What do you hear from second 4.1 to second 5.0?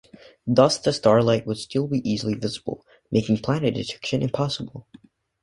impossible.